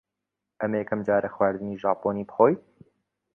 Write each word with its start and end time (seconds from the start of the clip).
ئەمە 0.59 0.77
یەکەم 0.81 1.01
جارە 1.07 1.29
خواردنی 1.35 1.79
ژاپۆنی 1.81 2.27
بخۆیت؟ 2.29 2.61